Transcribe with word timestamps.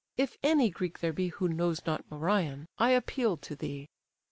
If 0.17 0.35
any 0.41 0.71
Greek 0.71 0.97
there 0.97 1.13
be 1.13 1.27
Who 1.27 1.47
knows 1.47 1.85
not 1.85 2.09
Merion, 2.09 2.65
I 2.79 2.89
appeal 2.89 3.37
to 3.37 3.55
thee." 3.55 3.87